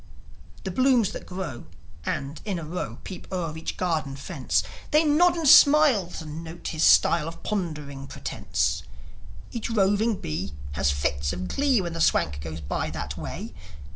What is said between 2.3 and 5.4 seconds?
in a row, Peep o'er each garden fence, They nod